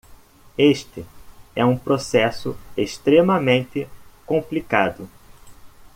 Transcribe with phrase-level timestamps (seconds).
[0.57, 1.05] Este
[1.55, 3.87] é um processo extremamente
[4.25, 5.07] complicado.